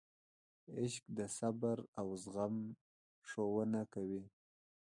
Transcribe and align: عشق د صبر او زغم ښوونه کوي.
عشق 0.77 1.05
د 1.17 1.19
صبر 1.37 1.77
او 1.99 2.07
زغم 2.23 2.55
ښوونه 3.27 3.81
کوي. 3.93 4.23